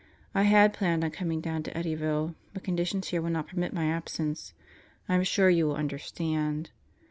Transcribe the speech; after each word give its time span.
I 0.33 0.41
had 0.49 0.73
planned 0.73 1.03
on 1.03 1.11
coming 1.11 1.41
down 1.41 1.61
to 1.61 1.73
Eddyville, 1.77 2.33
but 2.55 2.63
conditions 2.63 3.09
here 3.09 3.21
will 3.21 3.29
not 3.29 3.47
permit 3.49 3.71
my 3.71 3.85
absence. 3.85 4.51
I 5.07 5.13
7 5.13 5.19
m 5.21 5.23
sure 5.25 5.49
you 5.51 5.67
will 5.67 5.75
understand. 5.75 6.71